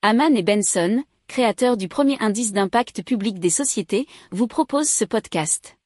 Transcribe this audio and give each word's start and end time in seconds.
Haman 0.00 0.36
et 0.36 0.44
Benson, 0.44 1.02
créateurs 1.26 1.76
du 1.76 1.88
premier 1.88 2.16
indice 2.20 2.52
d'impact 2.52 3.02
public 3.02 3.40
des 3.40 3.50
sociétés, 3.50 4.06
vous 4.30 4.46
proposent 4.46 4.88
ce 4.88 5.04
podcast. 5.04 5.76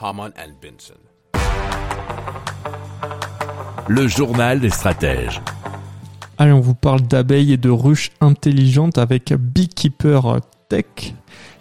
Haman 0.00 0.32
and 0.36 0.50
Benson. 0.60 0.98
Le 3.86 4.08
journal 4.08 4.58
des 4.58 4.70
stratèges. 4.70 5.40
Allez, 6.38 6.50
on 6.50 6.58
vous 6.60 6.74
parle 6.74 7.02
d'abeilles 7.02 7.52
et 7.52 7.56
de 7.56 7.70
ruches 7.70 8.10
intelligentes 8.20 8.98
avec 8.98 9.32
Beekeeper 9.32 10.40
Tech, 10.68 11.14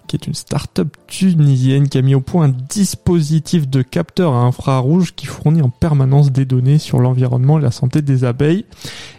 qui 0.08 0.16
est 0.16 0.26
une 0.26 0.34
start-up 0.34 0.98
tunisienne 1.06 1.88
qui 1.88 2.00
a 2.00 2.02
mis 2.02 2.16
au 2.16 2.22
point 2.22 2.46
un 2.46 2.56
dispositif 2.68 3.70
de 3.70 3.84
capteur 3.84 4.34
à 4.34 4.40
infrarouge 4.40 5.14
qui 5.14 5.28
fournit 5.28 5.62
en 5.62 5.70
permanence 5.70 6.32
des 6.32 6.46
données 6.46 6.80
sur 6.80 6.98
l'environnement 6.98 7.60
et 7.60 7.62
la 7.62 7.70
santé 7.70 8.02
des 8.02 8.24
abeilles. 8.24 8.66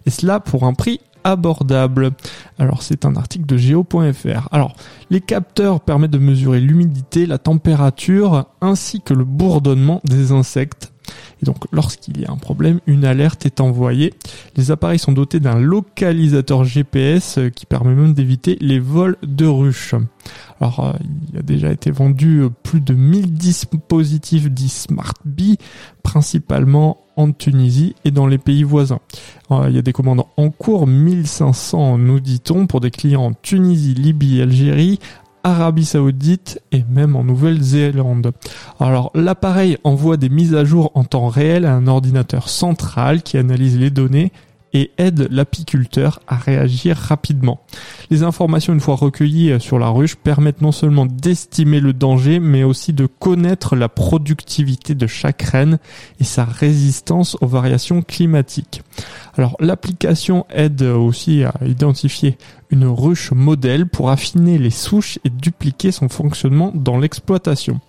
Et 0.04 0.10
cela 0.10 0.40
pour 0.40 0.64
un 0.64 0.74
prix 0.74 0.98
abordable. 1.24 2.10
Alors 2.58 2.82
c'est 2.82 3.04
un 3.04 3.16
article 3.16 3.46
de 3.46 3.56
geo.fr. 3.56 4.48
Alors 4.52 4.74
les 5.10 5.20
capteurs 5.20 5.80
permettent 5.80 6.10
de 6.10 6.18
mesurer 6.18 6.60
l'humidité, 6.60 7.26
la 7.26 7.38
température 7.38 8.46
ainsi 8.60 9.00
que 9.00 9.14
le 9.14 9.24
bourdonnement 9.24 10.00
des 10.04 10.32
insectes 10.32 10.91
et 11.42 11.46
donc, 11.46 11.64
lorsqu'il 11.72 12.20
y 12.20 12.24
a 12.24 12.30
un 12.30 12.36
problème, 12.36 12.80
une 12.86 13.04
alerte 13.04 13.46
est 13.46 13.60
envoyée. 13.60 14.14
Les 14.56 14.70
appareils 14.70 15.00
sont 15.00 15.12
dotés 15.12 15.40
d'un 15.40 15.58
localisateur 15.58 16.64
GPS 16.64 17.38
euh, 17.38 17.50
qui 17.50 17.66
permet 17.66 17.94
même 17.94 18.14
d'éviter 18.14 18.56
les 18.60 18.78
vols 18.78 19.16
de 19.22 19.46
ruches. 19.46 19.96
Alors, 20.60 20.80
euh, 20.80 20.92
il 21.32 21.38
a 21.38 21.42
déjà 21.42 21.72
été 21.72 21.90
vendu 21.90 22.42
euh, 22.42 22.48
plus 22.48 22.80
de 22.80 22.94
1000 22.94 23.32
dispositifs 23.32 24.50
dits 24.50 24.68
Smart 24.68 25.14
Bee, 25.24 25.58
principalement 26.04 26.98
en 27.16 27.32
Tunisie 27.32 27.94
et 28.04 28.10
dans 28.10 28.26
les 28.26 28.38
pays 28.38 28.62
voisins. 28.62 29.00
il 29.50 29.74
y 29.74 29.78
a 29.78 29.82
des 29.82 29.92
commandes 29.92 30.24
en 30.38 30.48
cours, 30.48 30.86
1500 30.86 31.98
nous 31.98 32.20
dit-on, 32.20 32.66
pour 32.66 32.80
des 32.80 32.90
clients 32.90 33.24
en 33.24 33.32
Tunisie, 33.34 33.92
Libye, 33.92 34.40
Algérie, 34.40 34.98
Arabie 35.44 35.84
Saoudite 35.84 36.60
et 36.72 36.84
même 36.90 37.16
en 37.16 37.24
Nouvelle-Zélande. 37.24 38.32
Alors 38.80 39.10
l'appareil 39.14 39.78
envoie 39.84 40.16
des 40.16 40.28
mises 40.28 40.54
à 40.54 40.64
jour 40.64 40.90
en 40.94 41.04
temps 41.04 41.28
réel 41.28 41.64
à 41.64 41.74
un 41.74 41.86
ordinateur 41.86 42.48
central 42.48 43.22
qui 43.22 43.38
analyse 43.38 43.78
les 43.78 43.90
données 43.90 44.32
et 44.72 44.90
aide 44.98 45.28
l'apiculteur 45.30 46.20
à 46.26 46.36
réagir 46.36 46.96
rapidement. 46.96 47.60
Les 48.10 48.22
informations 48.22 48.72
une 48.72 48.80
fois 48.80 48.96
recueillies 48.96 49.60
sur 49.60 49.78
la 49.78 49.88
ruche 49.88 50.16
permettent 50.16 50.62
non 50.62 50.72
seulement 50.72 51.06
d'estimer 51.06 51.80
le 51.80 51.92
danger, 51.92 52.40
mais 52.40 52.64
aussi 52.64 52.92
de 52.92 53.06
connaître 53.06 53.76
la 53.76 53.88
productivité 53.88 54.94
de 54.94 55.06
chaque 55.06 55.42
reine 55.42 55.78
et 56.20 56.24
sa 56.24 56.44
résistance 56.44 57.36
aux 57.40 57.46
variations 57.46 58.02
climatiques. 58.02 58.82
Alors 59.36 59.56
l'application 59.60 60.46
aide 60.50 60.82
aussi 60.82 61.44
à 61.44 61.54
identifier 61.66 62.36
une 62.70 62.86
ruche 62.86 63.32
modèle 63.32 63.86
pour 63.86 64.10
affiner 64.10 64.58
les 64.58 64.70
souches 64.70 65.18
et 65.24 65.30
dupliquer 65.30 65.92
son 65.92 66.08
fonctionnement 66.08 66.72
dans 66.74 66.98
l'exploitation. 66.98 67.80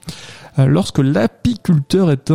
Euh, 0.59 0.67
lorsque 0.67 0.99
l'apiculteur 0.99 2.11
est, 2.11 2.31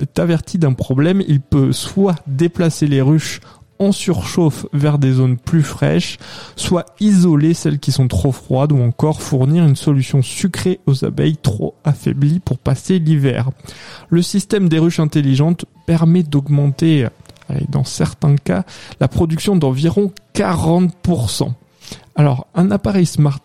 est 0.00 0.18
averti 0.18 0.58
d'un 0.58 0.72
problème, 0.72 1.22
il 1.28 1.40
peut 1.40 1.72
soit 1.72 2.16
déplacer 2.26 2.86
les 2.86 3.00
ruches 3.00 3.40
en 3.80 3.90
surchauffe 3.90 4.66
vers 4.72 4.98
des 4.98 5.14
zones 5.14 5.36
plus 5.36 5.64
fraîches, 5.64 6.18
soit 6.54 6.86
isoler 7.00 7.54
celles 7.54 7.80
qui 7.80 7.90
sont 7.90 8.06
trop 8.06 8.30
froides 8.30 8.70
ou 8.70 8.80
encore 8.80 9.20
fournir 9.20 9.64
une 9.64 9.74
solution 9.74 10.22
sucrée 10.22 10.78
aux 10.86 11.04
abeilles 11.04 11.38
trop 11.38 11.74
affaiblies 11.82 12.38
pour 12.38 12.58
passer 12.58 13.00
l'hiver. 13.00 13.50
Le 14.08 14.22
système 14.22 14.68
des 14.68 14.78
ruches 14.78 15.00
intelligentes 15.00 15.64
permet 15.86 16.22
d'augmenter 16.22 17.08
dans 17.68 17.84
certains 17.84 18.36
cas, 18.36 18.64
la 19.00 19.08
production 19.08 19.56
d'environ 19.56 20.12
40%. 20.34 21.52
Alors, 22.14 22.46
un 22.54 22.70
appareil 22.70 23.06
Smart 23.06 23.40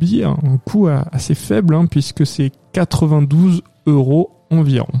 Bee 0.00 0.22
a 0.22 0.30
un 0.30 0.58
coût 0.58 0.88
assez 0.88 1.34
faible, 1.34 1.74
hein, 1.74 1.86
puisque 1.86 2.26
c'est 2.26 2.52
92 2.72 3.62
euros 3.86 4.30
environ. 4.50 5.00